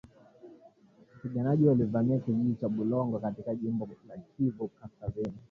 wapiganaji 1.13 1.63
walivamia 1.67 2.19
kijiji 2.19 2.55
cha 2.61 2.69
Bulongo 2.69 3.19
katika 3.19 3.55
jimbo 3.55 3.89
la 4.09 4.17
Kivu 4.37 4.67
kaskazini 4.67 5.33